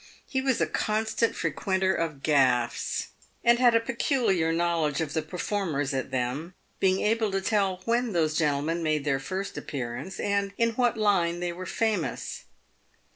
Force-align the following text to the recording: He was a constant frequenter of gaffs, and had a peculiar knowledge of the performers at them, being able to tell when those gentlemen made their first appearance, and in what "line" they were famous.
He 0.27 0.41
was 0.41 0.59
a 0.59 0.65
constant 0.65 1.35
frequenter 1.35 1.93
of 1.93 2.23
gaffs, 2.23 3.09
and 3.43 3.59
had 3.59 3.75
a 3.75 3.79
peculiar 3.79 4.51
knowledge 4.51 4.99
of 4.99 5.13
the 5.13 5.21
performers 5.21 5.93
at 5.93 6.09
them, 6.09 6.55
being 6.79 7.01
able 7.01 7.29
to 7.31 7.39
tell 7.39 7.81
when 7.85 8.11
those 8.11 8.35
gentlemen 8.35 8.81
made 8.81 9.05
their 9.05 9.19
first 9.19 9.59
appearance, 9.59 10.19
and 10.19 10.53
in 10.57 10.71
what 10.71 10.97
"line" 10.97 11.39
they 11.39 11.53
were 11.53 11.67
famous. 11.67 12.45